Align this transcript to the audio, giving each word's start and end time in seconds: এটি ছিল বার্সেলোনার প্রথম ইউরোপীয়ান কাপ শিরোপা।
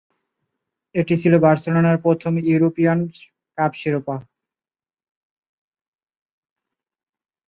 এটি 0.95 1.13
ছিল 1.21 1.33
বার্সেলোনার 1.43 1.97
প্রথম 2.05 2.33
ইউরোপীয়ান 2.45 2.99
কাপ 3.57 3.71
শিরোপা। 3.75 4.15